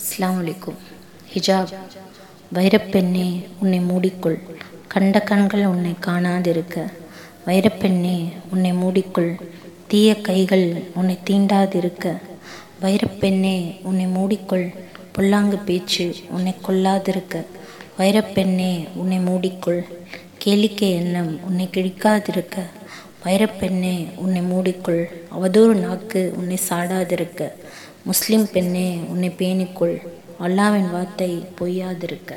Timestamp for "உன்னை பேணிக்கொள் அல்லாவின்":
29.08-30.90